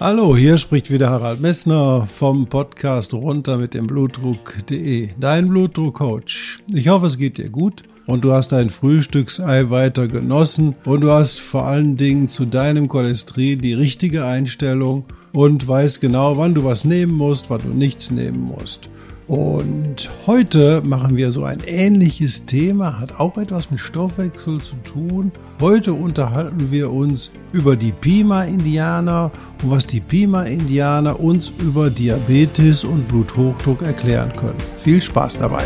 Hallo, 0.00 0.34
hier 0.34 0.56
spricht 0.56 0.90
wieder 0.90 1.10
Harald 1.10 1.42
Messner 1.42 2.06
vom 2.06 2.46
Podcast 2.46 3.12
runter 3.12 3.58
mit 3.58 3.74
dem 3.74 3.86
Blutdruck.de, 3.86 5.10
dein 5.20 5.50
Blutdruckcoach. 5.50 6.60
Ich 6.68 6.88
hoffe, 6.88 7.04
es 7.04 7.18
geht 7.18 7.36
dir 7.36 7.50
gut 7.50 7.82
und 8.06 8.24
du 8.24 8.32
hast 8.32 8.52
dein 8.52 8.70
Frühstücksei 8.70 9.68
weiter 9.68 10.08
genossen 10.08 10.74
und 10.86 11.02
du 11.02 11.10
hast 11.10 11.38
vor 11.38 11.66
allen 11.66 11.98
Dingen 11.98 12.28
zu 12.28 12.46
deinem 12.46 12.88
Cholesterin 12.88 13.58
die 13.58 13.74
richtige 13.74 14.24
Einstellung 14.24 15.04
und 15.32 15.68
weißt 15.68 16.00
genau, 16.00 16.38
wann 16.38 16.54
du 16.54 16.64
was 16.64 16.86
nehmen 16.86 17.12
musst, 17.12 17.50
wann 17.50 17.60
du 17.60 17.68
nichts 17.68 18.10
nehmen 18.10 18.40
musst. 18.40 18.88
Und 19.30 20.10
heute 20.26 20.82
machen 20.84 21.16
wir 21.16 21.30
so 21.30 21.44
ein 21.44 21.60
ähnliches 21.64 22.46
Thema, 22.46 22.98
hat 22.98 23.20
auch 23.20 23.38
etwas 23.38 23.70
mit 23.70 23.78
Stoffwechsel 23.78 24.60
zu 24.60 24.74
tun. 24.82 25.30
Heute 25.60 25.92
unterhalten 25.92 26.72
wir 26.72 26.90
uns 26.90 27.30
über 27.52 27.76
die 27.76 27.92
Pima-Indianer 27.92 29.30
und 29.62 29.70
was 29.70 29.86
die 29.86 30.00
Pima-Indianer 30.00 31.20
uns 31.20 31.52
über 31.60 31.90
Diabetes 31.90 32.82
und 32.82 33.06
Bluthochdruck 33.06 33.82
erklären 33.82 34.32
können. 34.32 34.58
Viel 34.78 35.00
Spaß 35.00 35.38
dabei! 35.38 35.62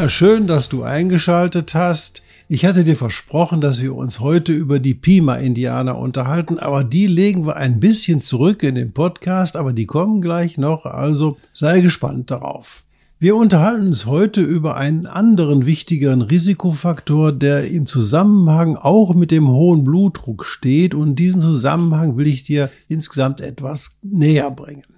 Ja, 0.00 0.08
schön, 0.08 0.46
dass 0.46 0.68
du 0.68 0.84
eingeschaltet 0.84 1.74
hast. 1.74 2.22
Ich 2.48 2.64
hatte 2.64 2.84
dir 2.84 2.94
versprochen, 2.94 3.60
dass 3.60 3.82
wir 3.82 3.96
uns 3.96 4.20
heute 4.20 4.52
über 4.52 4.78
die 4.78 4.94
Pima-Indianer 4.94 5.98
unterhalten, 5.98 6.56
aber 6.56 6.84
die 6.84 7.08
legen 7.08 7.48
wir 7.48 7.56
ein 7.56 7.80
bisschen 7.80 8.20
zurück 8.20 8.62
in 8.62 8.76
den 8.76 8.92
Podcast, 8.92 9.56
aber 9.56 9.72
die 9.72 9.86
kommen 9.86 10.22
gleich 10.22 10.56
noch, 10.56 10.86
also 10.86 11.36
sei 11.52 11.80
gespannt 11.80 12.30
darauf. 12.30 12.84
Wir 13.18 13.34
unterhalten 13.34 13.88
uns 13.88 14.06
heute 14.06 14.40
über 14.40 14.76
einen 14.76 15.06
anderen 15.06 15.66
wichtigeren 15.66 16.22
Risikofaktor, 16.22 17.32
der 17.32 17.68
im 17.68 17.84
Zusammenhang 17.84 18.76
auch 18.76 19.14
mit 19.14 19.32
dem 19.32 19.48
hohen 19.48 19.82
Blutdruck 19.82 20.44
steht 20.44 20.94
und 20.94 21.16
diesen 21.16 21.40
Zusammenhang 21.40 22.16
will 22.16 22.28
ich 22.28 22.44
dir 22.44 22.70
insgesamt 22.86 23.40
etwas 23.40 23.98
näher 24.02 24.52
bringen. 24.52 24.97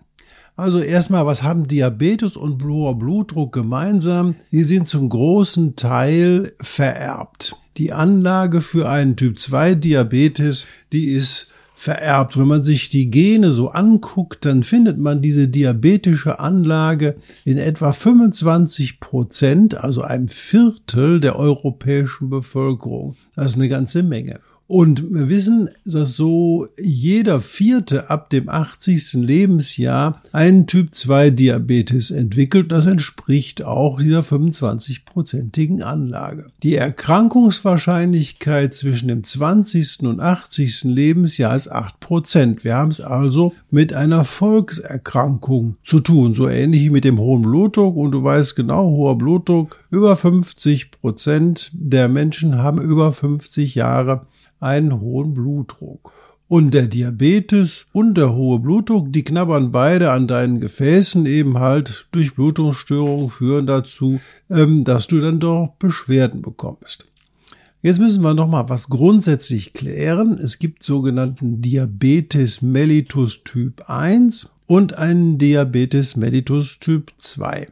Also 0.56 0.80
erstmal, 0.80 1.26
was 1.26 1.42
haben 1.42 1.68
Diabetes 1.68 2.36
und 2.36 2.62
hoher 2.62 2.98
Blutdruck 2.98 3.52
gemeinsam? 3.52 4.34
Die 4.52 4.64
sind 4.64 4.86
zum 4.86 5.08
großen 5.08 5.76
Teil 5.76 6.52
vererbt. 6.60 7.56
Die 7.76 7.92
Anlage 7.92 8.60
für 8.60 8.88
einen 8.88 9.16
Typ 9.16 9.38
2 9.38 9.74
Diabetes, 9.74 10.66
die 10.92 11.12
ist 11.12 11.50
vererbt. 11.80 12.38
Wenn 12.38 12.46
man 12.46 12.62
sich 12.62 12.90
die 12.90 13.10
Gene 13.10 13.52
so 13.52 13.70
anguckt, 13.70 14.44
dann 14.44 14.64
findet 14.64 14.98
man 14.98 15.22
diese 15.22 15.48
diabetische 15.48 16.38
Anlage 16.38 17.16
in 17.46 17.56
etwa 17.56 17.92
25 17.92 19.00
Prozent, 19.00 19.82
also 19.82 20.02
einem 20.02 20.28
Viertel 20.28 21.20
der 21.20 21.38
europäischen 21.38 22.28
Bevölkerung. 22.28 23.16
Das 23.34 23.52
ist 23.52 23.54
eine 23.54 23.70
ganze 23.70 24.02
Menge. 24.02 24.40
Und 24.70 25.12
wir 25.12 25.28
wissen, 25.28 25.68
dass 25.84 26.14
so 26.14 26.68
jeder 26.80 27.40
Vierte 27.40 28.08
ab 28.08 28.30
dem 28.30 28.48
80. 28.48 29.14
Lebensjahr 29.14 30.22
einen 30.30 30.68
Typ 30.68 30.94
2 30.94 31.30
Diabetes 31.30 32.12
entwickelt. 32.12 32.70
Das 32.70 32.86
entspricht 32.86 33.64
auch 33.64 34.00
dieser 34.00 34.20
25-prozentigen 34.20 35.82
Anlage. 35.82 36.52
Die 36.62 36.76
Erkrankungswahrscheinlichkeit 36.76 38.72
zwischen 38.72 39.08
dem 39.08 39.24
20. 39.24 40.02
und 40.02 40.20
80. 40.20 40.84
Lebensjahr 40.84 41.56
ist 41.56 41.66
8 41.66 41.98
Prozent. 41.98 42.62
Wir 42.62 42.76
haben 42.76 42.90
es 42.90 43.00
also 43.00 43.52
mit 43.72 43.92
einer 43.92 44.24
Volkserkrankung 44.24 45.78
zu 45.82 45.98
tun. 45.98 46.32
So 46.34 46.48
ähnlich 46.48 46.82
wie 46.82 46.90
mit 46.90 47.02
dem 47.02 47.18
hohen 47.18 47.42
Blutdruck. 47.42 47.96
Und 47.96 48.12
du 48.12 48.22
weißt 48.22 48.54
genau, 48.54 48.88
hoher 48.88 49.18
Blutdruck, 49.18 49.79
über 49.90 50.16
50 50.16 50.90
Prozent 50.92 51.70
der 51.72 52.08
Menschen 52.08 52.58
haben 52.58 52.80
über 52.80 53.12
50 53.12 53.74
Jahre 53.74 54.26
einen 54.60 55.00
hohen 55.00 55.34
Blutdruck. 55.34 56.12
Und 56.46 56.74
der 56.74 56.88
Diabetes 56.88 57.86
und 57.92 58.14
der 58.14 58.34
hohe 58.34 58.58
Blutdruck, 58.58 59.12
die 59.12 59.22
knabbern 59.22 59.70
beide 59.70 60.10
an 60.10 60.26
deinen 60.26 60.58
Gefäßen 60.60 61.24
eben 61.26 61.58
halt 61.58 62.08
durch 62.10 62.34
Blutungsstörungen 62.34 63.28
führen 63.28 63.66
dazu, 63.66 64.20
ähm, 64.48 64.82
dass 64.82 65.06
du 65.06 65.20
dann 65.20 65.38
doch 65.38 65.74
Beschwerden 65.78 66.42
bekommst. 66.42 67.06
Jetzt 67.82 68.00
müssen 68.00 68.22
wir 68.22 68.34
nochmal 68.34 68.68
was 68.68 68.88
grundsätzlich 68.88 69.72
klären. 69.72 70.38
Es 70.38 70.58
gibt 70.58 70.82
sogenannten 70.82 71.62
Diabetes 71.62 72.62
mellitus 72.62 73.42
Typ 73.44 73.88
1 73.88 74.50
und 74.66 74.98
einen 74.98 75.38
Diabetes 75.38 76.16
mellitus 76.16 76.78
Typ 76.78 77.12
2. 77.16 77.68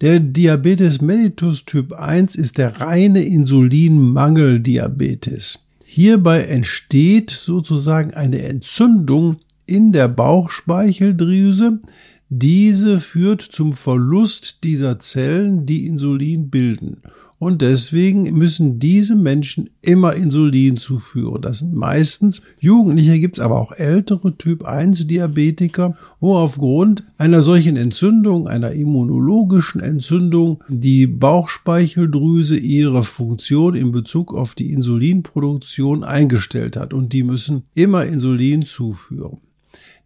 Der 0.00 0.20
Diabetes 0.20 1.00
mellitus 1.00 1.64
Typ 1.64 1.92
1 1.92 2.36
ist 2.36 2.58
der 2.58 2.80
reine 2.80 3.22
Insulinmangeldiabetes. 3.22 5.64
Hierbei 5.84 6.42
entsteht 6.42 7.30
sozusagen 7.30 8.14
eine 8.14 8.42
Entzündung 8.42 9.38
in 9.66 9.90
der 9.90 10.06
Bauchspeicheldrüse. 10.06 11.80
Diese 12.28 13.00
führt 13.00 13.42
zum 13.42 13.72
Verlust 13.72 14.62
dieser 14.62 15.00
Zellen, 15.00 15.66
die 15.66 15.88
Insulin 15.88 16.48
bilden. 16.48 16.98
Und 17.38 17.62
deswegen 17.62 18.22
müssen 18.36 18.80
diese 18.80 19.14
Menschen 19.14 19.70
immer 19.80 20.14
Insulin 20.14 20.76
zuführen. 20.76 21.40
Das 21.40 21.58
sind 21.60 21.72
meistens 21.72 22.42
Jugendliche, 22.58 23.20
gibt's 23.20 23.38
aber 23.38 23.60
auch 23.60 23.72
ältere 23.72 24.36
Typ 24.36 24.64
1 24.64 25.06
Diabetiker, 25.06 25.96
wo 26.18 26.36
aufgrund 26.36 27.04
einer 27.16 27.42
solchen 27.42 27.76
Entzündung, 27.76 28.48
einer 28.48 28.72
immunologischen 28.72 29.80
Entzündung, 29.80 30.64
die 30.68 31.06
Bauchspeicheldrüse 31.06 32.56
ihre 32.56 33.04
Funktion 33.04 33.76
in 33.76 33.92
Bezug 33.92 34.34
auf 34.34 34.56
die 34.56 34.72
Insulinproduktion 34.72 36.02
eingestellt 36.02 36.76
hat. 36.76 36.92
Und 36.92 37.12
die 37.12 37.22
müssen 37.22 37.62
immer 37.74 38.04
Insulin 38.04 38.62
zuführen. 38.62 39.38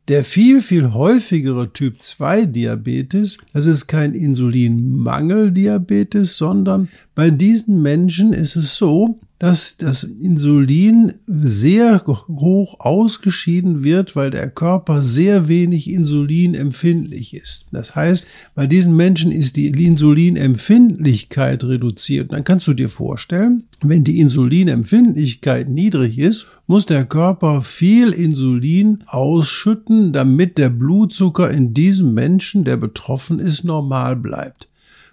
Der 0.08 0.24
viel, 0.24 0.62
viel 0.62 0.94
häufigere 0.94 1.72
Typ 1.72 2.02
2 2.02 2.46
Diabetes, 2.46 3.38
das 3.52 3.66
ist 3.66 3.86
kein 3.86 4.14
Insulinmangeldiabetes, 4.14 6.36
sondern 6.36 6.88
bei 7.14 7.30
diesen 7.30 7.82
Menschen 7.82 8.32
ist 8.32 8.56
es 8.56 8.74
so, 8.74 9.20
dass 9.42 9.76
das 9.76 10.04
Insulin 10.04 11.14
sehr 11.26 12.04
hoch 12.28 12.78
ausgeschieden 12.78 13.82
wird, 13.82 14.14
weil 14.14 14.30
der 14.30 14.48
Körper 14.48 15.02
sehr 15.02 15.48
wenig 15.48 15.90
Insulin 15.90 16.54
empfindlich 16.54 17.34
ist. 17.34 17.66
Das 17.72 17.96
heißt, 17.96 18.24
bei 18.54 18.68
diesen 18.68 18.94
Menschen 18.94 19.32
ist 19.32 19.56
die 19.56 19.66
Insulinempfindlichkeit 19.66 21.64
reduziert. 21.64 22.30
Dann 22.30 22.44
kannst 22.44 22.68
du 22.68 22.72
dir 22.72 22.88
vorstellen, 22.88 23.64
wenn 23.82 24.04
die 24.04 24.20
Insulinempfindlichkeit 24.20 25.68
niedrig 25.68 26.20
ist, 26.20 26.46
muss 26.68 26.86
der 26.86 27.04
Körper 27.04 27.62
viel 27.62 28.10
Insulin 28.10 29.02
ausschütten, 29.08 30.12
damit 30.12 30.56
der 30.56 30.70
Blutzucker 30.70 31.50
in 31.50 31.74
diesem 31.74 32.14
Menschen, 32.14 32.62
der 32.62 32.76
betroffen 32.76 33.40
ist, 33.40 33.64
normal 33.64 34.14
bleibt. 34.14 34.68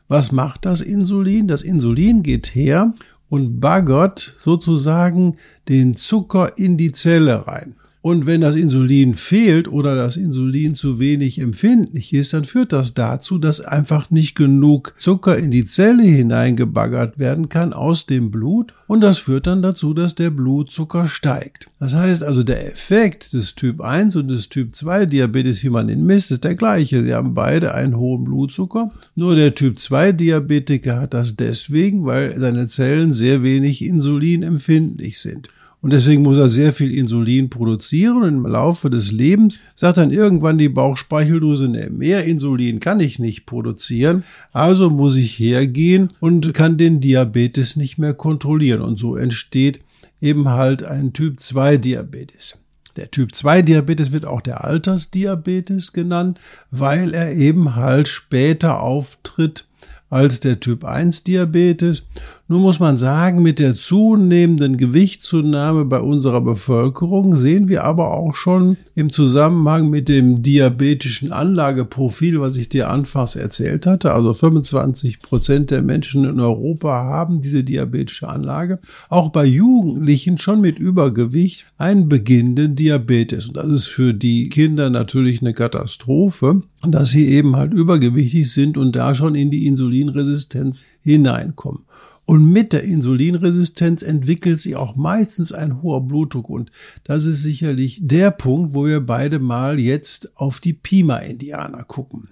Was 0.08 0.32
macht 0.32 0.66
das 0.66 0.82
Insulin? 0.82 1.48
Das 1.48 1.64
Insulin 1.64 2.22
geht 2.22 2.54
her 2.54 2.94
und 3.30 3.60
baggert 3.60 4.36
sozusagen 4.40 5.38
den 5.68 5.96
Zucker 5.96 6.58
in 6.58 6.78
die 6.78 6.92
Zelle 6.92 7.48
rein. 7.48 7.76
Und 8.02 8.26
wenn 8.26 8.40
das 8.40 8.56
Insulin 8.56 9.14
fehlt 9.14 9.68
oder 9.68 9.94
das 9.96 10.16
Insulin 10.16 10.74
zu 10.74 11.00
wenig 11.00 11.40
empfindlich 11.40 12.14
ist, 12.14 12.32
dann 12.34 12.46
führt 12.46 12.72
das 12.72 12.94
dazu, 12.94 13.38
dass 13.38 13.60
einfach 13.60 14.10
nicht 14.10 14.36
genug 14.36 14.94
Zucker 14.98 15.38
in 15.38 15.52
die 15.52 15.66
Zelle 15.66 16.04
hineingebaggert 16.04 17.20
werden 17.20 17.50
kann 17.50 17.74
aus 17.74 18.06
dem 18.06 18.32
Blut 18.32 18.74
und 18.88 19.02
das 19.02 19.18
führt 19.18 19.48
dann 19.48 19.62
dazu, 19.62 19.94
dass 19.94 20.16
der 20.16 20.32
Blutzucker 20.32 21.08
steigt. 21.08 21.68
Das 21.80 21.94
heißt 21.94 22.24
also, 22.24 22.42
der 22.42 22.72
Effekt 22.72 23.34
des 23.34 23.54
Typ 23.54 23.82
1 23.82 24.16
und 24.16 24.30
des 24.30 24.50
Typ 24.50 24.74
2 24.74 25.06
Diabetes, 25.06 25.62
wie 25.64 25.70
man 25.70 25.90
ihn 25.90 26.06
misst, 26.06 26.32
ist 26.32 26.44
der 26.44 26.56
gleiche. 26.56 27.04
Sie 27.04 27.14
haben 27.14 27.34
beide 27.34 27.76
einen 27.76 27.98
hohen 27.98 28.24
Blutzucker. 28.24 28.92
Nur 29.14 29.36
der 29.36 29.54
Typ 29.54 29.78
2 29.78 30.14
Diabetiker 30.14 31.02
hat 31.02 31.14
das 31.14 31.36
deswegen, 31.36 32.06
weil 32.06 32.40
seine 32.40 32.68
Zellen 32.68 33.12
sehr 33.12 33.44
wenig 33.44 33.84
insulinempfindlich 33.84 35.20
sind. 35.20 35.50
Und 35.82 35.94
deswegen 35.94 36.24
muss 36.24 36.38
er 36.38 36.50
sehr 36.50 36.74
viel 36.74 36.94
Insulin 36.94 37.50
produzieren 37.50 38.24
und 38.24 38.30
im 38.30 38.46
Laufe 38.46 38.90
des 38.90 39.12
Lebens 39.12 39.60
sagt 39.76 39.98
dann 39.98 40.12
irgendwann 40.12 40.58
die 40.58 40.70
Bauchspeicheldrüse, 40.70 41.70
nee, 41.70 41.90
mehr 41.90 42.26
Insulin 42.26 42.80
kann 42.80 43.00
ich 43.00 43.20
nicht 43.20 43.46
produzieren, 43.46 44.24
also 44.52 44.90
muss 44.90 45.16
ich 45.16 45.40
hergehen 45.40 46.10
und 46.20 46.54
kann 46.54 46.78
den 46.78 47.00
Diabetes 47.00 47.76
nicht 47.76 47.98
mehr 47.98 48.14
kontrollieren 48.14 48.82
und 48.82 49.00
so 49.00 49.16
entsteht 49.16 49.80
eben 50.22 50.50
halt 50.50 50.84
ein 50.84 51.14
Typ 51.14 51.40
2 51.40 51.78
Diabetes. 51.78 52.58
Der 52.96 53.12
Typ 53.12 53.34
2 53.34 53.62
Diabetes 53.62 54.12
wird 54.12 54.26
auch 54.26 54.42
der 54.42 54.66
Altersdiabetes 54.66 55.94
genannt, 55.94 56.40
weil 56.72 57.14
er 57.14 57.34
eben 57.34 57.76
halt 57.76 58.10
später 58.10 58.82
auftritt 58.82 59.66
als 60.10 60.40
der 60.40 60.60
Typ 60.60 60.84
1 60.84 61.24
Diabetes. 61.24 62.04
Nun 62.52 62.64
muss 62.64 62.80
man 62.80 62.98
sagen, 62.98 63.44
mit 63.44 63.60
der 63.60 63.76
zunehmenden 63.76 64.78
Gewichtszunahme 64.78 65.86
bei 65.86 66.00
unserer 66.00 66.42
Bevölkerung 66.42 67.36
sehen 67.36 67.68
wir 67.68 67.84
aber 67.84 68.10
auch 68.10 68.34
schon 68.34 68.76
im 68.96 69.12
Zusammenhang 69.12 69.92
mit 69.92 70.10
dem 70.10 70.42
diabetischen 70.42 71.32
Anlageprofil, 71.32 72.42
was 72.42 72.56
ich 72.56 72.68
dir 72.68 72.90
anfangs 72.90 73.36
erzählt 73.36 73.86
hatte, 73.86 74.16
also 74.16 74.34
25 74.34 75.22
Prozent 75.22 75.70
der 75.70 75.84
Menschen 75.84 76.26
in 76.26 76.40
Europa 76.40 76.90
haben 76.90 77.40
diese 77.40 77.64
diabetische 77.64 78.28
Anlage, 78.28 78.80
auch 79.10 79.30
bei 79.30 79.46
Jugendlichen 79.46 80.40
schon 80.40 80.60
mit 80.60 80.80
Übergewicht 80.80 81.66
einen 81.78 82.10
beginnenden 82.10 82.76
Diabetes. 82.76 83.50
Und 83.50 83.58
das 83.58 83.68
ist 83.68 83.86
für 83.86 84.16
die 84.16 84.50
Kinder 84.50 84.90
natürlich 84.90 85.42
eine 85.42 85.54
Katastrophe, 85.54 86.64
dass 86.82 87.12
sie 87.12 87.28
eben 87.28 87.56
halt 87.56 87.74
übergewichtig 87.74 88.52
sind 88.52 88.76
und 88.76 88.96
da 88.96 89.14
schon 89.14 89.36
in 89.36 89.52
die 89.52 89.68
Insulinresistenz 89.68 90.84
hineinkommen. 91.04 91.84
Und 92.30 92.46
mit 92.46 92.74
der 92.74 92.84
Insulinresistenz 92.84 94.04
entwickelt 94.04 94.62
sich 94.62 94.76
auch 94.76 94.96
meistens 94.96 95.52
ein 95.52 95.82
hoher 95.82 96.06
Blutdruck. 96.06 96.48
Und 96.48 96.70
das 97.04 97.26
ist 97.26 97.42
sicherlich 97.42 98.02
der 98.04 98.30
Punkt, 98.30 98.76
wo 98.76 98.86
wir 98.86 99.00
beide 99.00 99.40
mal 99.40 99.80
jetzt 99.80 100.38
auf 100.38 100.60
die 100.60 100.74
Pima-Indianer 100.74 101.86
gucken. 101.86 102.30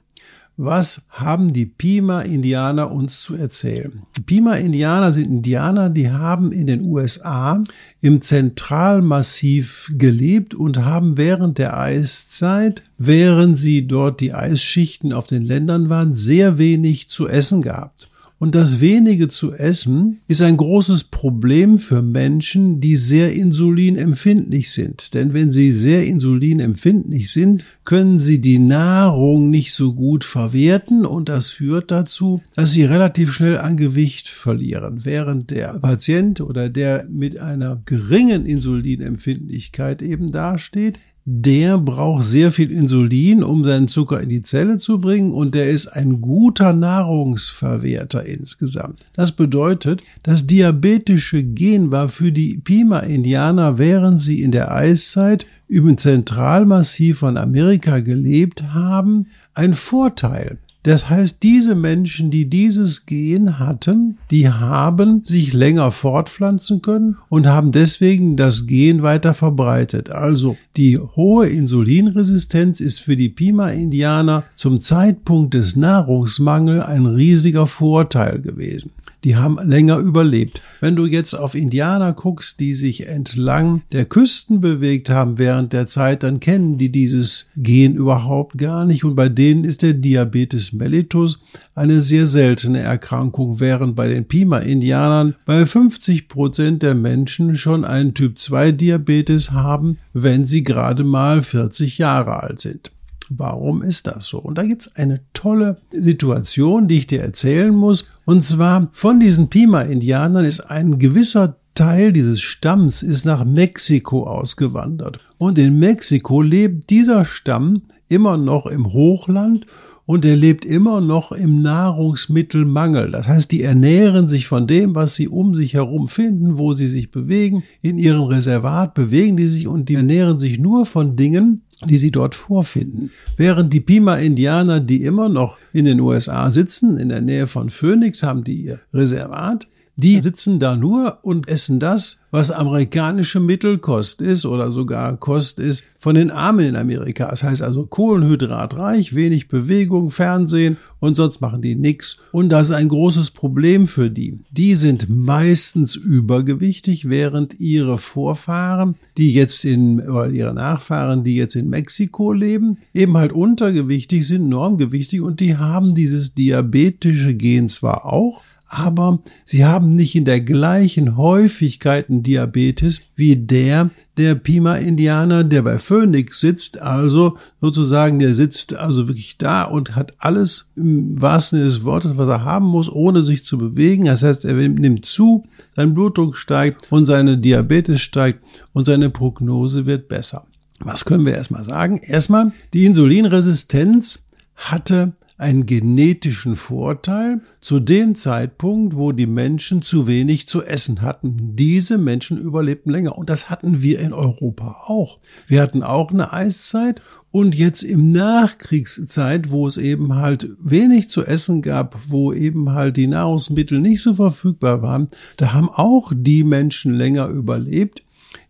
Was 0.55 1.01
haben 1.09 1.51
die 1.51 1.65
Pima-Indianer 1.65 2.91
uns 2.91 3.21
zu 3.21 3.33
erzählen? 3.33 4.03
Die 4.15 4.21
Pima-Indianer 4.21 5.11
sind 5.13 5.31
Indianer, 5.31 5.89
die 5.89 6.11
haben 6.11 6.51
in 6.51 6.67
den 6.67 6.83
USA 6.83 7.63
im 7.99 8.21
Zentralmassiv 8.21 9.91
gelebt 9.97 10.53
und 10.53 10.85
haben 10.85 11.17
während 11.17 11.57
der 11.57 11.75
Eiszeit, 11.75 12.83
während 12.99 13.57
sie 13.57 13.87
dort 13.87 14.21
die 14.21 14.35
Eisschichten 14.35 15.11
auf 15.11 15.25
den 15.25 15.43
Ländern 15.43 15.89
waren, 15.89 16.13
sehr 16.13 16.59
wenig 16.59 17.09
zu 17.09 17.27
essen 17.27 17.63
gehabt. 17.63 18.11
Und 18.39 18.53
das 18.53 18.81
wenige 18.81 19.29
zu 19.29 19.51
essen 19.51 20.19
ist 20.27 20.43
ein 20.43 20.57
großes 20.57 21.05
Problem 21.05 21.79
für 21.79 22.03
Menschen, 22.03 22.79
die 22.79 22.95
sehr 22.95 23.33
insulinempfindlich 23.33 24.71
sind. 24.71 25.15
Denn 25.15 25.33
wenn 25.33 25.51
sie 25.51 25.71
sehr 25.71 26.05
insulinempfindlich 26.05 27.31
sind, 27.31 27.65
können 27.83 28.19
sie 28.19 28.39
die 28.39 28.59
Nahrung 28.59 29.49
nicht 29.49 29.73
so 29.73 29.93
gut 29.93 30.23
verwerten 30.23 31.03
und 31.05 31.29
das 31.29 31.49
führt 31.49 31.89
dazu, 31.89 32.41
dass 32.55 32.73
sie 32.73 32.83
relativ 32.83 33.33
schnell 33.33 33.57
an 33.57 33.75
Gewicht 33.75 34.29
verlieren. 34.29 35.03
Während 35.03 35.49
der 35.49 35.79
Patient 35.79 36.39
oder 36.39 36.69
der 36.69 37.07
mit 37.09 37.39
einer 37.39 37.81
geringen 37.85 38.45
Insulinempfindlichkeit 38.45 40.03
eben 40.03 40.31
dasteht, 40.31 40.99
der 41.29 41.77
braucht 41.77 42.23
sehr 42.23 42.51
viel 42.51 42.71
Insulin, 42.71 43.43
um 43.43 43.65
seinen 43.65 43.89
Zucker 43.89 44.21
in 44.21 44.29
die 44.29 44.43
Zelle 44.43 44.77
zu 44.77 45.01
bringen 45.01 45.33
und 45.33 45.55
der 45.55 45.69
ist 45.69 45.87
ein 45.87 46.21
guter 46.21 46.71
Nahrungsverwerter 46.71 48.25
insgesamt. 48.25 49.05
Das 49.11 49.33
bedeutet, 49.33 50.01
das 50.23 50.47
diabetische 50.47 51.43
Gen 51.43 51.91
war 51.91 52.07
für 52.07 52.31
die 52.31 52.59
Pima-Indianer, 52.59 53.77
während 53.77 54.21
sie 54.21 54.41
in 54.41 54.51
der 54.51 54.73
Eiszeit 54.73 55.45
im 55.67 55.97
Zentralmassiv 55.97 57.19
von 57.19 57.35
Amerika 57.35 57.99
gelebt 57.99 58.73
haben, 58.73 59.27
ein 59.53 59.73
Vorteil. 59.73 60.59
Das 60.87 61.09
heißt, 61.09 61.43
diese 61.43 61.75
Menschen, 61.75 62.31
die 62.31 62.49
dieses 62.49 63.05
Gen 63.05 63.59
hatten, 63.59 64.19
die 64.31 64.47
haben 64.47 65.21
sich 65.25 65.51
länger 65.51 65.91
fortpflanzen 65.91 66.81
können 66.81 67.17
und 67.27 67.45
haben 67.45 67.73
deswegen 67.73 68.37
das 68.37 68.67
Gen 68.67 69.03
weiter 69.03 69.33
verbreitet. 69.33 70.11
Also 70.11 70.55
die 70.77 70.97
hohe 70.97 71.49
Insulinresistenz 71.49 72.79
ist 72.79 73.01
für 73.01 73.17
die 73.17 73.27
Pima-Indianer 73.27 74.45
zum 74.55 74.79
Zeitpunkt 74.79 75.55
des 75.55 75.75
Nahrungsmangels 75.75 76.85
ein 76.85 77.05
riesiger 77.05 77.67
Vorteil 77.67 78.39
gewesen 78.39 78.91
die 79.23 79.35
haben 79.35 79.57
länger 79.63 79.97
überlebt. 79.97 80.61
Wenn 80.79 80.95
du 80.95 81.05
jetzt 81.05 81.33
auf 81.33 81.55
Indianer 81.55 82.13
guckst, 82.13 82.59
die 82.59 82.73
sich 82.73 83.07
entlang 83.07 83.81
der 83.91 84.05
Küsten 84.05 84.61
bewegt 84.61 85.09
haben 85.09 85.37
während 85.37 85.73
der 85.73 85.87
Zeit, 85.87 86.23
dann 86.23 86.39
kennen 86.39 86.77
die 86.77 86.91
dieses 86.91 87.45
Gen 87.55 87.95
überhaupt 87.95 88.57
gar 88.57 88.85
nicht 88.85 89.03
und 89.03 89.15
bei 89.15 89.29
denen 89.29 89.63
ist 89.63 89.81
der 89.81 89.93
Diabetes 89.93 90.73
mellitus 90.73 91.39
eine 91.75 92.01
sehr 92.01 92.27
seltene 92.27 92.79
Erkrankung, 92.79 93.59
während 93.59 93.95
bei 93.95 94.07
den 94.07 94.25
Pima-Indianern 94.25 95.35
bei 95.45 95.65
50 95.65 96.27
Prozent 96.27 96.83
der 96.83 96.95
Menschen 96.95 97.55
schon 97.55 97.85
einen 97.85 98.13
Typ 98.13 98.37
2 98.39 98.71
Diabetes 98.71 99.51
haben, 99.51 99.97
wenn 100.13 100.45
sie 100.45 100.63
gerade 100.63 101.03
mal 101.03 101.41
40 101.41 101.97
Jahre 101.97 102.41
alt 102.43 102.59
sind. 102.59 102.91
Warum 103.29 103.81
ist 103.81 104.07
das 104.07 104.27
so? 104.27 104.39
Und 104.39 104.57
da 104.57 104.63
gibt's 104.63 104.95
eine 104.95 105.21
tolle 105.33 105.77
Situation, 105.91 106.87
die 106.87 106.99
ich 106.99 107.07
dir 107.07 107.21
erzählen 107.21 107.73
muss. 107.73 108.05
Und 108.25 108.43
zwar 108.43 108.89
von 108.91 109.19
diesen 109.19 109.49
Pima-Indianern 109.49 110.45
ist 110.45 110.61
ein 110.61 110.99
gewisser 110.99 111.57
Teil 111.77 112.11
dieses 112.11 112.41
Stamms 112.41 113.03
ist 113.03 113.23
nach 113.23 113.45
Mexiko 113.45 114.23
ausgewandert. 114.23 115.19
Und 115.37 115.59
in 115.59 115.77
Mexiko 115.77 116.41
lebt 116.41 116.89
dieser 116.89 117.23
Stamm 117.23 117.83
immer 118.07 118.35
noch 118.35 118.65
im 118.65 118.93
Hochland 118.93 119.67
und 120.07 120.25
er 120.25 120.35
lebt 120.35 120.65
immer 120.65 121.01
noch 121.01 121.31
im 121.31 121.61
Nahrungsmittelmangel. 121.61 123.11
Das 123.11 123.27
heißt, 123.27 123.51
die 123.51 123.61
ernähren 123.61 124.27
sich 124.27 124.47
von 124.47 124.65
dem, 124.65 124.95
was 124.95 125.15
sie 125.15 125.27
um 125.27 125.53
sich 125.53 125.75
herum 125.75 126.07
finden, 126.07 126.57
wo 126.57 126.73
sie 126.73 126.87
sich 126.87 127.11
bewegen. 127.11 127.61
In 127.81 127.99
ihrem 127.99 128.23
Reservat 128.23 128.95
bewegen 128.95 129.37
die 129.37 129.47
sich 129.47 129.67
und 129.67 129.89
die 129.89 129.95
ernähren 129.95 130.39
sich 130.39 130.57
nur 130.57 130.85
von 130.85 131.15
Dingen, 131.15 131.61
die 131.85 131.97
sie 131.97 132.11
dort 132.11 132.35
vorfinden. 132.35 133.11
Während 133.35 133.71
die 133.71 133.81
Pima-Indianer, 133.81 134.79
die 134.79 135.03
immer 135.03 135.29
noch 135.29 135.57
in 135.73 135.85
den 135.85 135.99
USA 135.99 136.49
sitzen, 136.49 136.97
in 136.97 137.09
der 137.09 137.21
Nähe 137.21 137.47
von 137.47 137.69
Phoenix, 137.69 138.23
haben 138.23 138.43
die 138.43 138.63
ihr 138.63 138.79
Reservat, 138.93 139.67
die 139.99 140.21
sitzen 140.21 140.59
da 140.59 140.75
nur 140.75 141.17
und 141.23 141.47
essen 141.47 141.79
das, 141.79 142.19
was 142.29 142.51
amerikanische 142.51 143.39
Mittelkost 143.39 144.21
ist 144.21 144.45
oder 144.45 144.71
sogar 144.71 145.17
Kost 145.17 145.59
ist 145.59 145.83
von 145.97 146.13
den 146.13 146.29
Armen 146.29 146.67
in 146.67 146.75
Amerika. 146.75 147.31
Das 147.31 147.41
heißt 147.41 147.63
also 147.63 147.87
kohlenhydratreich, 147.87 149.15
wenig 149.15 149.47
Bewegung, 149.47 150.11
Fernsehen 150.11 150.77
und 150.99 151.15
sonst 151.15 151.41
machen 151.41 151.63
die 151.63 151.75
nix. 151.75 152.19
Und 152.31 152.49
das 152.49 152.69
ist 152.69 152.75
ein 152.75 152.89
großes 152.89 153.31
Problem 153.31 153.87
für 153.87 154.11
die. 154.11 154.37
Die 154.51 154.75
sind 154.75 155.09
meistens 155.09 155.95
übergewichtig, 155.95 157.09
während 157.09 157.59
ihre 157.59 157.97
Vorfahren, 157.97 158.97
die 159.17 159.33
jetzt 159.33 159.65
in, 159.65 159.99
oder 160.01 160.29
ihre 160.29 160.53
Nachfahren, 160.53 161.23
die 161.23 161.37
jetzt 161.37 161.55
in 161.55 161.69
Mexiko 161.69 162.33
leben, 162.33 162.77
eben 162.93 163.17
halt 163.17 163.33
untergewichtig 163.33 164.27
sind, 164.27 164.47
normgewichtig 164.47 165.21
und 165.21 165.39
die 165.39 165.57
haben 165.57 165.95
dieses 165.95 166.35
diabetische 166.35 167.33
Gen 167.33 167.67
zwar 167.67 168.05
auch, 168.05 168.43
aber 168.67 169.19
sie 169.45 169.65
haben 169.65 169.95
nicht 169.95 170.15
in 170.15 170.25
der 170.25 170.41
gleichen 170.41 171.17
Häufigkeit 171.17 172.09
einen 172.09 172.23
Diabetes 172.23 173.01
wie 173.15 173.35
der 173.35 173.89
der 174.17 174.33
Pima-Indianer, 174.35 175.43
der 175.43 175.61
bei 175.61 175.77
Phoenix 175.77 176.39
sitzt, 176.39 176.81
also 176.81 177.37
sozusagen, 177.61 178.19
der 178.19 178.33
sitzt 178.33 178.75
also 178.75 179.07
wirklich 179.07 179.37
da 179.37 179.63
und 179.63 179.95
hat 179.95 180.13
alles 180.17 180.71
im 180.75 181.21
wahrsten 181.21 181.59
Sinne 181.59 181.69
des 181.69 181.83
Wortes, 181.83 182.17
was 182.17 182.27
er 182.27 182.43
haben 182.43 182.65
muss, 182.65 182.91
ohne 182.91 183.23
sich 183.23 183.45
zu 183.45 183.57
bewegen. 183.57 184.05
Das 184.05 184.23
heißt, 184.23 184.43
er 184.45 184.55
nimmt 184.55 185.05
zu, 185.05 185.45
sein 185.75 185.93
Blutdruck 185.93 186.35
steigt 186.35 186.91
und 186.91 187.05
seine 187.05 187.37
Diabetes 187.37 188.01
steigt 188.01 188.43
und 188.73 188.85
seine 188.85 189.11
Prognose 189.11 189.85
wird 189.85 190.07
besser. 190.07 190.47
Was 190.79 191.05
können 191.05 191.25
wir 191.25 191.35
erstmal 191.35 191.63
sagen? 191.63 191.99
Erstmal, 192.03 192.51
die 192.73 192.85
Insulinresistenz 192.85 194.23
hatte 194.55 195.13
einen 195.37 195.67
genetischen 195.67 196.55
Vorteil 196.55 197.41
zu 197.61 197.79
dem 197.79 198.15
Zeitpunkt, 198.15 198.95
wo 198.95 199.11
die 199.11 199.27
Menschen 199.27 199.83
zu 199.83 200.07
wenig 200.07 200.47
zu 200.47 200.63
essen 200.63 201.03
hatten. 201.03 201.55
Diese 201.55 201.99
Menschen 201.99 202.39
überlebten 202.39 202.91
länger 202.91 203.17
und 203.17 203.29
das 203.29 203.49
hatten 203.49 203.83
wir 203.83 203.99
in 203.99 204.13
Europa 204.13 204.83
auch. 204.87 205.19
Wir 205.47 205.61
hatten 205.61 205.83
auch 205.83 206.11
eine 206.11 206.33
Eiszeit 206.33 207.01
und 207.29 207.53
jetzt 207.53 207.83
im 207.83 208.07
Nachkriegszeit, 208.07 209.51
wo 209.51 209.67
es 209.67 209.77
eben 209.77 210.15
halt 210.15 210.49
wenig 210.59 211.09
zu 211.09 211.23
essen 211.23 211.61
gab, 211.61 211.95
wo 212.07 212.33
eben 212.33 212.71
halt 212.71 212.97
die 212.97 213.07
Nahrungsmittel 213.07 213.79
nicht 213.79 214.01
so 214.01 214.15
verfügbar 214.15 214.81
waren, 214.81 215.09
da 215.37 215.53
haben 215.53 215.69
auch 215.69 216.13
die 216.15 216.43
Menschen 216.43 216.95
länger 216.95 217.27
überlebt, 217.27 218.01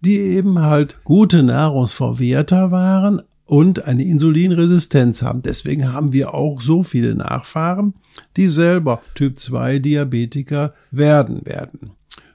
die 0.01 0.17
eben 0.17 0.60
halt 0.60 1.03
gute 1.03 1.44
Nahrungsverwerter 1.44 2.72
waren, 2.72 3.22
und 3.47 3.85
eine 3.85 4.03
Insulinresistenz 4.03 5.21
haben. 5.21 5.41
Deswegen 5.41 5.91
haben 5.91 6.13
wir 6.13 6.33
auch 6.33 6.61
so 6.61 6.83
viele 6.83 7.15
Nachfahren, 7.15 7.95
die 8.35 8.47
selber 8.47 9.01
Typ 9.15 9.39
2 9.39 9.79
Diabetiker 9.79 10.73
werden 10.91 11.45
werden. 11.45 11.91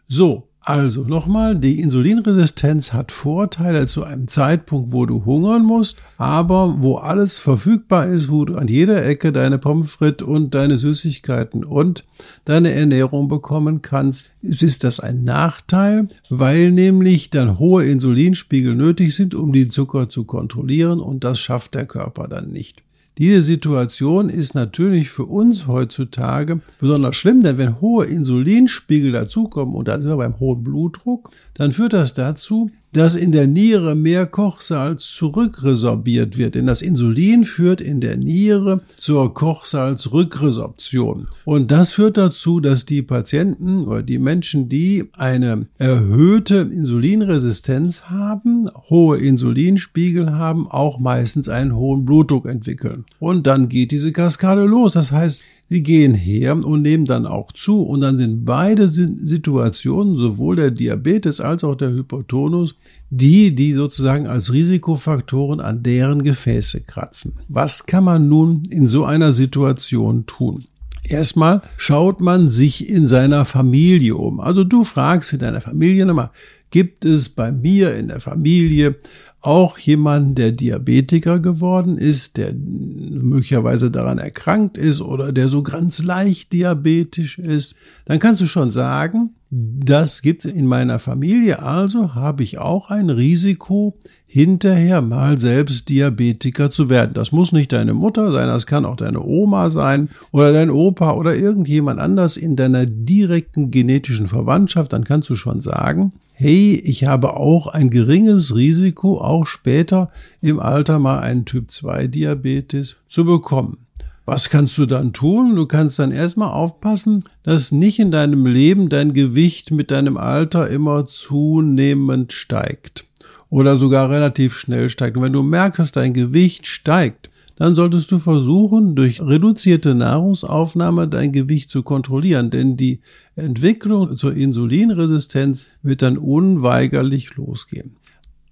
So, 0.09 0.49
Also 0.65 1.03
nochmal, 1.03 1.57
die 1.57 1.81
Insulinresistenz 1.81 2.93
hat 2.93 3.11
Vorteile 3.11 3.89
zu 3.89 4.05
einem 4.05 4.29
Zeitpunkt, 4.29 4.93
wo 4.93 5.07
du 5.07 5.25
hungern 5.25 5.65
musst, 5.65 5.99
aber 6.19 6.77
wo 6.79 6.99
alles 6.99 7.41
verfügbar 7.41 8.07
ist, 8.07 8.31
wo 8.31 8.45
du 8.45 8.55
an 8.55 8.69
jeder 8.69 9.05
Ecke 9.05 9.33
deine 9.33 9.59
Pommes 9.59 9.91
frites 9.91 10.25
und 10.25 10.55
deine 10.55 10.79
Süßigkeiten 10.79 11.65
und 11.65 12.05
deine 12.45 12.73
Ernährung 12.73 13.27
bekommen 13.27 13.83
kannst, 13.83 14.31
ist 14.41 14.85
das 14.85 15.01
ein 15.01 15.25
Nachteil, 15.25 16.07
weil 16.31 16.71
nämlich 16.71 17.31
dann 17.31 17.59
hohe 17.59 17.85
Insulinspiegel 17.85 18.77
nötig 18.77 19.17
sind, 19.17 19.35
um 19.35 19.53
den 19.53 19.71
Zucker 19.71 20.09
zu 20.09 20.23
kontrollieren 20.25 21.01
und 21.01 21.25
das 21.25 21.41
schafft 21.41 21.75
der 21.75 21.87
Körper 21.87 22.29
dann 22.29 22.53
nicht. 22.53 22.85
Diese 23.19 23.43
Situation 23.43 24.31
ist 24.31 24.55
natürlich 24.55 25.11
für 25.11 25.27
uns 25.27 25.67
heutzutage 25.67 26.61
besonders 26.81 27.15
schlimm, 27.15 27.43
denn 27.43 27.59
wenn 27.59 27.81
hohe 27.81 28.07
Insulinspiegel 28.07 29.13
dazukommen 29.13 29.75
und 29.75 29.87
da 29.87 30.01
sind 30.01 30.09
wir 30.09 30.17
beim 30.17 30.41
hohen 30.41 30.65
Blutdruck, 30.65 31.31
dann 31.55 31.73
führt 31.73 31.93
das 31.93 32.15
dazu, 32.15 32.71
dass 32.93 33.15
in 33.15 33.33
der 33.33 33.47
Niere 33.47 33.95
mehr 33.95 34.27
Kochsalz 34.27 35.11
zurückresorbiert 35.13 36.37
wird. 36.37 36.55
Denn 36.55 36.67
das 36.67 36.83
Insulin 36.83 37.45
führt 37.45 37.81
in 37.81 38.01
der 38.01 38.17
Niere 38.17 38.83
zur 38.97 39.33
Kochsalzrückresorption. 39.33 41.27
Und 41.45 41.71
das 41.71 41.93
führt 41.93 42.17
dazu, 42.19 42.61
dass 42.61 42.85
die 42.85 43.03
Patienten 43.03 43.85
oder 43.85 44.03
die 44.03 44.19
Menschen, 44.19 44.69
die 44.69 45.09
eine 45.13 45.65
erhöhte 45.79 46.69
Insulinresistenz 46.71 48.03
haben, 48.05 48.69
hohe 48.91 49.19
Insulinspiegel 49.19 50.33
haben, 50.33 50.67
auch 50.69 50.99
meistens 50.99 51.49
einen 51.49 51.75
hohen 51.75 52.05
Blutdruck 52.05 52.47
entwickeln. 52.47 53.02
Und 53.19 53.47
dann 53.47 53.69
geht 53.69 53.91
diese 53.91 54.13
Kaskade 54.13 54.65
los. 54.65 54.93
Das 54.93 55.13
heißt, 55.13 55.45
Sie 55.73 55.83
gehen 55.83 56.13
her 56.13 56.55
und 56.55 56.83
nehmen 56.83 57.07
dann 57.07 57.25
auch 57.25 57.51
zu 57.51 57.81
und 57.81 58.03
dann 58.03 58.19
sind 58.19 58.45
beide 58.45 58.89
Situationen, 58.89 60.19
sowohl 60.19 60.57
der 60.57 60.71
Diabetes 60.71 61.41
als 61.41 61.65
auch 61.65 61.77
der 61.77 61.95
Hypertonus, 61.95 62.75
die, 63.09 63.55
die 63.55 63.73
sozusagen 63.73 64.27
als 64.27 64.53
Risikofaktoren 64.53 65.61
an 65.61 65.83
deren 65.83 66.25
Gefäße 66.25 66.83
kratzen. 66.83 67.37
Was 67.49 67.87
kann 67.87 68.05
man 68.05 68.29
nun 68.29 68.65
in 68.69 68.85
so 68.87 69.07
einer 69.07 69.33
Situation 69.33 70.27
tun? 70.27 70.67
Erstmal 71.09 71.63
schaut 71.79 72.21
man 72.21 72.51
sich 72.51 72.91
in 72.91 73.07
seiner 73.07 73.47
Familie 73.47 74.17
um. 74.17 74.41
Also 74.41 74.65
du 74.65 74.85
fragst 74.85 75.33
in 75.33 75.39
deiner 75.39 75.63
Familie 75.63 76.05
nochmal, 76.05 76.33
gibt 76.73 77.05
es 77.05 77.29
bei 77.29 77.53
mir 77.53 77.95
in 77.95 78.09
der 78.09 78.19
Familie 78.19 78.97
auch 79.41 79.79
jemanden, 79.79 80.35
der 80.35 80.53
Diabetiker 80.53 81.41
geworden 81.41 81.99
ist, 81.99 82.37
der 82.37 82.53
möglicherweise 82.55 83.91
daran 83.91 84.19
erkrankt 84.19 84.79
ist 84.79 85.01
oder 85.01 85.33
der 85.33 85.49
so 85.49 85.63
ganz 85.63 86.03
leicht 86.03 86.53
diabetisch 86.53 87.39
ist, 87.39 87.75
dann 88.05 88.19
kannst 88.19 88.41
du 88.41 88.47
schon 88.47 88.71
sagen, 88.71 89.31
das 89.51 90.23
gibt 90.23 90.45
es 90.45 90.53
in 90.53 90.67
meiner 90.67 90.99
Familie, 90.99 91.61
also 91.61 92.15
habe 92.15 92.43
ich 92.43 92.59
auch 92.59 92.89
ein 92.89 93.11
Risiko, 93.11 93.99
hinterher 94.33 95.03
mal 95.03 95.39
selbst 95.39 95.91
Diabetiker 95.91 96.71
zu 96.71 96.89
werden. 96.89 97.13
Das 97.13 97.33
muss 97.33 97.53
nicht 97.53 97.71
deine 97.71 97.93
Mutter 97.93 98.33
sein, 98.33 98.49
das 98.49 98.67
kann 98.67 98.87
auch 98.87 98.97
deine 98.97 99.23
Oma 99.23 99.69
sein 99.69 100.09
oder 100.31 100.55
dein 100.55 100.71
Opa 100.71 101.13
oder 101.13 101.37
irgendjemand 101.37 102.01
anders 102.01 102.39
in 102.39 102.57
deiner 102.57 102.87
direkten 102.87 103.71
genetischen 103.71 104.29
Verwandtschaft. 104.29 104.95
Dann 104.95 105.05
kannst 105.05 105.29
du 105.29 105.37
schon 105.37 105.61
sagen, 105.61 106.13
hey, 106.43 106.75
ich 106.85 107.07
habe 107.07 107.37
auch 107.37 107.69
ein 107.69 107.89
geringes 107.89 108.55
Risiko, 108.55 109.21
auch 109.21 109.47
später 109.47 110.11
im 110.41 110.59
Alter 110.59 110.99
mal 110.99 111.21
einen 111.21 111.45
Typ 111.45 111.71
2 111.71 112.09
Diabetes 112.09 112.97
zu 113.07 113.25
bekommen. 113.25 113.79
Was 114.25 114.51
kannst 114.51 114.79
du 114.79 114.87
dann 114.87 115.13
tun? 115.13 115.57
Du 115.57 115.67
kannst 115.67 115.99
dann 115.99 116.13
erstmal 116.13 116.53
aufpassen, 116.53 117.25
dass 117.43 117.73
nicht 117.73 117.99
in 117.99 118.11
deinem 118.11 118.47
Leben 118.47 118.89
dein 118.89 119.15
Gewicht 119.15 119.71
mit 119.71 119.91
deinem 119.91 120.17
Alter 120.17 120.69
immer 120.69 121.07
zunehmend 121.07 122.33
steigt 122.33 123.05
oder 123.51 123.77
sogar 123.77 124.11
relativ 124.11 124.55
schnell 124.55 124.91
steigt. 124.91 125.17
Und 125.17 125.25
wenn 125.25 125.33
du 125.33 125.43
merkst, 125.43 125.79
dass 125.79 125.93
dein 125.93 126.15
Gewicht 126.15 126.67
steigt, 126.67 127.31
dann 127.57 127.75
solltest 127.75 128.11
du 128.11 128.19
versuchen, 128.19 128.95
durch 128.95 129.21
reduzierte 129.21 129.95
Nahrungsaufnahme 129.95 131.09
dein 131.09 131.33
Gewicht 131.33 131.71
zu 131.71 131.83
kontrollieren, 131.83 132.51
denn 132.51 132.77
die 132.77 133.01
Entwicklung 133.37 134.17
zur 134.17 134.35
Insulinresistenz 134.35 135.67
wird 135.83 136.03
dann 136.03 136.19
unweigerlich 136.19 137.35
losgehen. 137.37 137.97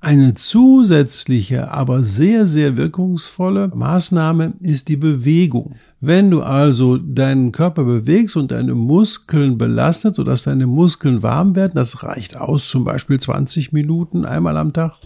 Eine 0.02 0.32
zusätzliche, 0.32 1.70
aber 1.70 2.02
sehr, 2.02 2.46
sehr 2.46 2.78
wirkungsvolle 2.78 3.68
Maßnahme 3.68 4.54
ist 4.60 4.88
die 4.88 4.96
Bewegung. 4.96 5.74
Wenn 6.00 6.30
du 6.30 6.40
also 6.40 6.96
deinen 6.96 7.52
Körper 7.52 7.84
bewegst 7.84 8.34
und 8.34 8.50
deine 8.50 8.74
Muskeln 8.74 9.58
belastet, 9.58 10.14
sodass 10.14 10.44
deine 10.44 10.66
Muskeln 10.66 11.22
warm 11.22 11.54
werden, 11.54 11.72
das 11.74 12.02
reicht 12.02 12.34
aus, 12.34 12.70
zum 12.70 12.84
Beispiel 12.84 13.20
20 13.20 13.72
Minuten 13.74 14.24
einmal 14.24 14.56
am 14.56 14.72
Tag, 14.72 14.98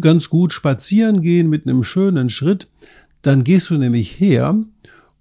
ganz 0.00 0.30
gut 0.30 0.52
spazieren 0.52 1.20
gehen 1.20 1.50
mit 1.50 1.66
einem 1.66 1.82
schönen 1.82 2.30
Schritt, 2.30 2.68
dann 3.22 3.44
gehst 3.44 3.70
du 3.70 3.78
nämlich 3.78 4.20
her 4.20 4.56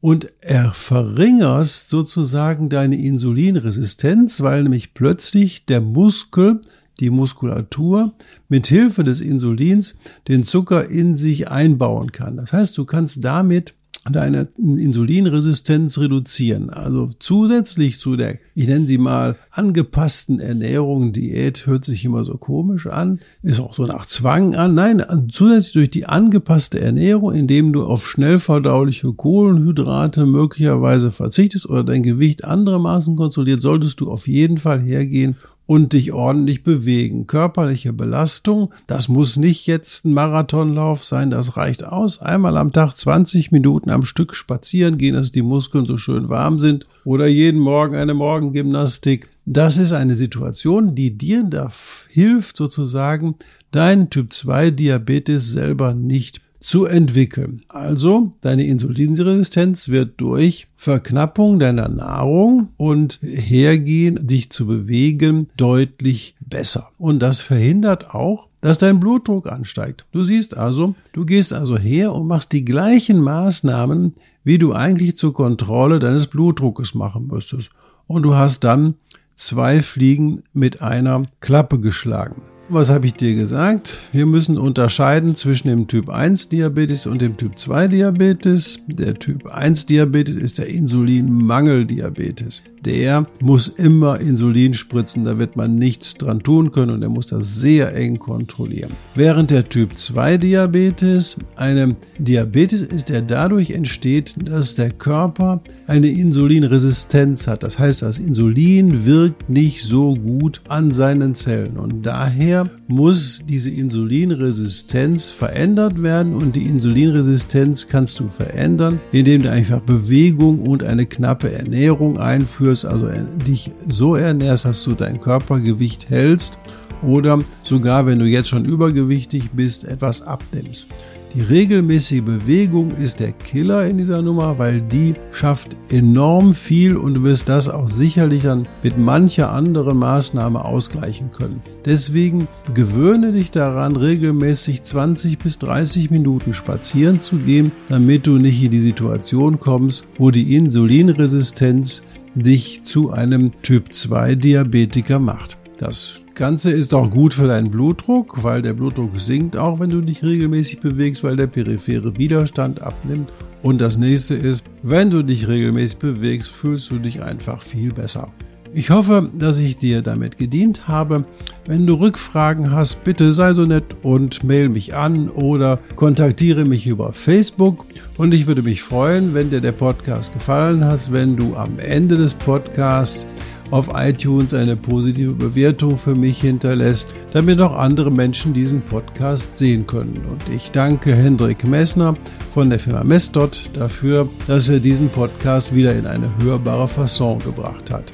und 0.01 0.31
er 0.41 0.73
verringerst 0.73 1.89
sozusagen 1.89 2.69
deine 2.69 2.97
Insulinresistenz, 2.97 4.41
weil 4.41 4.63
nämlich 4.63 4.93
plötzlich 4.93 5.65
der 5.65 5.79
Muskel, 5.79 6.59
die 6.99 7.09
Muskulatur 7.09 8.13
mit 8.49 8.67
Hilfe 8.67 9.03
des 9.03 9.21
Insulins 9.21 9.97
den 10.27 10.43
Zucker 10.43 10.87
in 10.89 11.15
sich 11.15 11.49
einbauen 11.49 12.11
kann. 12.11 12.37
Das 12.37 12.51
heißt, 12.51 12.77
du 12.77 12.85
kannst 12.85 13.23
damit 13.23 13.75
deine 14.09 14.47
Insulinresistenz 14.57 15.99
reduzieren. 15.99 16.71
Also 16.71 17.11
zusätzlich 17.19 17.99
zu 17.99 18.15
der, 18.15 18.39
ich 18.55 18.67
nenne 18.67 18.87
sie 18.87 18.97
mal, 18.97 19.35
angepassten 19.51 20.39
Ernährung, 20.39 21.13
Diät, 21.13 21.67
hört 21.67 21.85
sich 21.85 22.03
immer 22.03 22.25
so 22.25 22.37
komisch 22.37 22.87
an, 22.87 23.19
ist 23.43 23.59
auch 23.59 23.75
so 23.75 23.85
nach 23.85 24.07
Zwang 24.07 24.55
an. 24.55 24.73
Nein, 24.73 25.03
zusätzlich 25.31 25.73
durch 25.73 25.89
die 25.91 26.05
angepasste 26.05 26.79
Ernährung, 26.79 27.33
indem 27.33 27.73
du 27.73 27.83
auf 27.85 28.09
schnell 28.09 28.39
verdauliche 28.39 29.13
Kohlenhydrate 29.13 30.25
möglicherweise 30.25 31.11
verzichtest 31.11 31.69
oder 31.69 31.83
dein 31.83 32.01
Gewicht 32.01 32.43
andere 32.43 32.79
Maßen 32.79 33.15
kontrolliert, 33.15 33.61
solltest 33.61 34.01
du 34.01 34.09
auf 34.09 34.27
jeden 34.27 34.57
Fall 34.57 34.81
hergehen 34.81 35.35
und 35.71 35.93
dich 35.93 36.11
ordentlich 36.11 36.63
bewegen. 36.65 37.27
Körperliche 37.27 37.93
Belastung, 37.93 38.73
das 38.87 39.07
muss 39.07 39.37
nicht 39.37 39.67
jetzt 39.67 40.03
ein 40.03 40.11
Marathonlauf 40.11 41.05
sein, 41.05 41.29
das 41.29 41.55
reicht 41.55 41.85
aus. 41.85 42.21
Einmal 42.21 42.57
am 42.57 42.73
Tag 42.73 42.97
20 42.97 43.53
Minuten 43.53 43.89
am 43.89 44.03
Stück 44.03 44.35
spazieren 44.35 44.97
gehen, 44.97 45.15
dass 45.15 45.31
die 45.31 45.41
Muskeln 45.41 45.85
so 45.85 45.95
schön 45.95 46.27
warm 46.27 46.59
sind 46.59 46.83
oder 47.05 47.25
jeden 47.25 47.61
Morgen 47.61 47.95
eine 47.95 48.13
Morgengymnastik. 48.13 49.29
Das 49.45 49.77
ist 49.77 49.93
eine 49.93 50.17
Situation, 50.17 50.93
die 50.93 51.17
dir 51.17 51.45
da 51.45 51.71
hilft 52.09 52.57
sozusagen, 52.57 53.35
deinen 53.71 54.09
Typ 54.09 54.33
2 54.33 54.71
Diabetes 54.71 55.53
selber 55.53 55.93
nicht 55.93 56.41
zu 56.61 56.85
entwickeln. 56.85 57.63
Also 57.67 58.31
deine 58.39 58.65
Insulinresistenz 58.65 59.89
wird 59.89 60.21
durch 60.21 60.67
Verknappung 60.77 61.59
deiner 61.59 61.89
Nahrung 61.89 62.69
und 62.77 63.19
Hergehen, 63.21 64.25
dich 64.25 64.51
zu 64.51 64.67
bewegen, 64.67 65.47
deutlich 65.57 66.35
besser. 66.39 66.89
Und 66.97 67.19
das 67.19 67.41
verhindert 67.41 68.13
auch, 68.13 68.47
dass 68.61 68.77
dein 68.77 68.99
Blutdruck 68.99 69.51
ansteigt. 69.51 70.05
Du 70.11 70.23
siehst 70.23 70.55
also, 70.55 70.95
du 71.13 71.25
gehst 71.25 71.51
also 71.51 71.77
her 71.77 72.13
und 72.13 72.27
machst 72.27 72.51
die 72.51 72.63
gleichen 72.63 73.19
Maßnahmen, 73.19 74.13
wie 74.43 74.59
du 74.59 74.73
eigentlich 74.73 75.17
zur 75.17 75.33
Kontrolle 75.33 75.99
deines 75.99 76.27
Blutdruckes 76.27 76.93
machen 76.93 77.27
müsstest. 77.27 77.71
Und 78.05 78.23
du 78.23 78.35
hast 78.35 78.63
dann 78.63 78.95
zwei 79.35 79.81
Fliegen 79.81 80.43
mit 80.53 80.81
einer 80.81 81.25
Klappe 81.39 81.79
geschlagen. 81.79 82.43
Was 82.73 82.89
habe 82.89 83.05
ich 83.05 83.15
dir 83.15 83.35
gesagt? 83.35 83.99
Wir 84.13 84.25
müssen 84.25 84.57
unterscheiden 84.57 85.35
zwischen 85.35 85.67
dem 85.67 85.87
Typ 85.87 86.07
1 86.07 86.47
Diabetes 86.47 87.05
und 87.05 87.21
dem 87.21 87.35
Typ 87.35 87.59
2 87.59 87.89
Diabetes. 87.89 88.79
Der 88.87 89.15
Typ 89.15 89.45
1 89.45 89.87
Diabetes 89.87 90.37
ist 90.37 90.57
der 90.57 90.67
Insulinmangeldiabetes 90.67 92.61
der 92.85 93.27
muss 93.39 93.67
immer 93.67 94.19
Insulin 94.19 94.73
spritzen, 94.73 95.23
da 95.23 95.37
wird 95.37 95.55
man 95.55 95.75
nichts 95.75 96.15
dran 96.15 96.41
tun 96.41 96.71
können 96.71 96.91
und 96.91 97.01
er 97.03 97.09
muss 97.09 97.27
das 97.27 97.61
sehr 97.61 97.95
eng 97.95 98.19
kontrollieren. 98.19 98.91
Während 99.15 99.51
der 99.51 99.69
Typ 99.69 99.97
2 99.97 100.37
Diabetes 100.37 101.37
eine 101.55 101.95
Diabetes 102.17 102.81
ist, 102.81 103.09
der 103.09 103.21
dadurch 103.21 103.71
entsteht, 103.71 104.35
dass 104.43 104.75
der 104.75 104.91
Körper 104.91 105.61
eine 105.87 106.07
Insulinresistenz 106.07 107.47
hat. 107.47 107.63
Das 107.63 107.77
heißt, 107.77 108.01
das 108.01 108.17
Insulin 108.17 109.05
wirkt 109.05 109.49
nicht 109.49 109.83
so 109.83 110.15
gut 110.15 110.61
an 110.67 110.91
seinen 110.91 111.35
Zellen 111.35 111.77
und 111.77 112.05
daher 112.05 112.69
muss 112.87 113.43
diese 113.47 113.69
Insulinresistenz 113.69 115.29
verändert 115.29 116.01
werden 116.01 116.33
und 116.33 116.55
die 116.55 116.63
Insulinresistenz 116.63 117.87
kannst 117.87 118.19
du 118.19 118.27
verändern, 118.27 118.99
indem 119.11 119.43
du 119.43 119.51
einfach 119.51 119.81
Bewegung 119.81 120.59
und 120.59 120.83
eine 120.83 121.05
knappe 121.05 121.51
Ernährung 121.51 122.19
einführst 122.19 122.70
führst, 122.71 122.85
also 122.85 123.09
dich 123.47 123.71
so 123.87 124.15
ernährst, 124.15 124.65
dass 124.65 124.83
du 124.83 124.93
dein 124.93 125.19
Körpergewicht 125.19 126.09
hältst 126.09 126.59
oder 127.03 127.39
sogar, 127.63 128.05
wenn 128.05 128.19
du 128.19 128.25
jetzt 128.25 128.49
schon 128.49 128.65
übergewichtig 128.65 129.51
bist, 129.51 129.83
etwas 129.83 130.21
abnimmst. 130.21 130.87
Die 131.33 131.41
regelmäßige 131.41 132.23
Bewegung 132.23 132.91
ist 132.91 133.21
der 133.21 133.31
Killer 133.31 133.85
in 133.85 133.97
dieser 133.97 134.21
Nummer, 134.21 134.59
weil 134.59 134.81
die 134.81 135.13
schafft 135.31 135.77
enorm 135.89 136.53
viel 136.53 136.97
und 136.97 137.13
du 137.13 137.23
wirst 137.23 137.47
das 137.47 137.69
auch 137.69 137.87
sicherlich 137.87 138.43
dann 138.43 138.67
mit 138.83 138.97
mancher 138.97 139.49
anderen 139.49 139.97
Maßnahme 139.97 140.65
ausgleichen 140.65 141.31
können. 141.31 141.61
Deswegen 141.85 142.49
gewöhne 142.73 143.31
dich 143.31 143.49
daran, 143.49 143.95
regelmäßig 143.95 144.83
20 144.83 145.37
bis 145.37 145.57
30 145.59 146.11
Minuten 146.11 146.53
spazieren 146.53 147.21
zu 147.21 147.37
gehen, 147.37 147.71
damit 147.87 148.27
du 148.27 148.37
nicht 148.37 148.61
in 148.61 148.71
die 148.71 148.81
Situation 148.81 149.57
kommst, 149.57 150.07
wo 150.17 150.31
die 150.31 150.57
Insulinresistenz 150.57 152.03
dich 152.35 152.83
zu 152.83 153.11
einem 153.11 153.61
Typ 153.61 153.93
2 153.93 154.35
Diabetiker 154.35 155.19
macht. 155.19 155.57
Das 155.77 156.21
Ganze 156.35 156.71
ist 156.71 156.93
auch 156.93 157.09
gut 157.09 157.33
für 157.33 157.47
deinen 157.47 157.71
Blutdruck, 157.71 158.43
weil 158.43 158.61
der 158.61 158.73
Blutdruck 158.73 159.19
sinkt 159.19 159.57
auch, 159.57 159.79
wenn 159.79 159.89
du 159.89 160.01
dich 160.01 160.23
regelmäßig 160.23 160.79
bewegst, 160.79 161.23
weil 161.23 161.35
der 161.35 161.47
periphere 161.47 162.17
Widerstand 162.17 162.81
abnimmt. 162.81 163.31
Und 163.63 163.81
das 163.81 163.97
nächste 163.97 164.35
ist, 164.35 164.63
wenn 164.83 165.09
du 165.09 165.23
dich 165.23 165.47
regelmäßig 165.47 165.99
bewegst, 165.99 166.51
fühlst 166.51 166.91
du 166.91 166.99
dich 166.99 167.21
einfach 167.21 167.61
viel 167.61 167.91
besser. 167.91 168.29
Ich 168.73 168.89
hoffe, 168.89 169.29
dass 169.37 169.59
ich 169.59 169.77
dir 169.77 170.01
damit 170.01 170.37
gedient 170.37 170.87
habe. 170.87 171.25
Wenn 171.65 171.85
du 171.85 171.95
Rückfragen 171.95 172.71
hast, 172.71 173.03
bitte 173.03 173.33
sei 173.33 173.53
so 173.53 173.65
nett 173.65 173.83
und 174.01 174.45
mail 174.45 174.69
mich 174.69 174.95
an 174.95 175.27
oder 175.27 175.79
kontaktiere 175.97 176.63
mich 176.63 176.87
über 176.87 177.11
Facebook. 177.11 177.85
Und 178.17 178.33
ich 178.33 178.47
würde 178.47 178.61
mich 178.61 178.81
freuen, 178.81 179.33
wenn 179.33 179.49
dir 179.49 179.59
der 179.59 179.73
Podcast 179.73 180.33
gefallen 180.33 180.85
hat, 180.85 181.11
wenn 181.11 181.35
du 181.35 181.55
am 181.57 181.79
Ende 181.79 182.15
des 182.15 182.33
Podcasts 182.33 183.27
auf 183.71 183.89
iTunes 183.93 184.53
eine 184.53 184.77
positive 184.77 185.33
Bewertung 185.33 185.97
für 185.97 186.15
mich 186.15 186.39
hinterlässt, 186.39 187.13
damit 187.33 187.59
auch 187.59 187.73
andere 187.73 188.09
Menschen 188.11 188.53
diesen 188.53 188.81
Podcast 188.81 189.57
sehen 189.57 189.85
können. 189.85 190.21
Und 190.29 190.41
ich 190.53 190.71
danke 190.71 191.13
Hendrik 191.13 191.65
Messner 191.65 192.13
von 192.53 192.69
der 192.69 192.79
Firma 192.79 193.03
Messdot 193.03 193.69
dafür, 193.73 194.29
dass 194.47 194.69
er 194.69 194.79
diesen 194.79 195.09
Podcast 195.09 195.75
wieder 195.75 195.93
in 195.93 196.05
eine 196.05 196.29
hörbare 196.41 196.87
Fasson 196.87 197.39
gebracht 197.39 197.91
hat. 197.91 198.13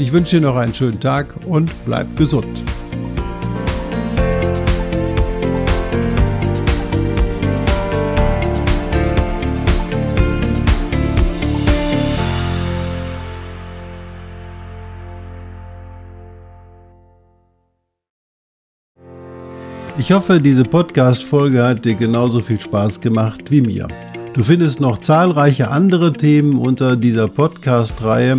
Ich 0.00 0.12
wünsche 0.12 0.36
dir 0.36 0.46
noch 0.46 0.54
einen 0.54 0.72
schönen 0.72 1.00
Tag 1.00 1.34
und 1.48 1.72
bleib 1.84 2.16
gesund. 2.16 2.62
Ich 19.98 20.12
hoffe, 20.12 20.40
diese 20.40 20.62
Podcast-Folge 20.62 21.64
hat 21.64 21.84
dir 21.84 21.96
genauso 21.96 22.38
viel 22.40 22.60
Spaß 22.60 23.00
gemacht 23.00 23.50
wie 23.50 23.60
mir. 23.60 23.88
Du 24.32 24.44
findest 24.44 24.80
noch 24.80 24.98
zahlreiche 24.98 25.72
andere 25.72 26.12
Themen 26.12 26.56
unter 26.56 26.94
dieser 26.94 27.26
Podcast-Reihe, 27.26 28.38